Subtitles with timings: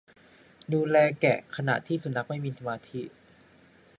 [0.73, 3.03] ดูแลแกะขณะที่สุนัขไม่มีสมาธิ